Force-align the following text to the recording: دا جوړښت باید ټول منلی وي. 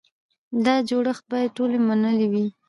دا 0.65 0.75
جوړښت 0.89 1.23
باید 1.31 1.55
ټول 1.57 1.71
منلی 1.87 2.27
وي. 2.31 2.45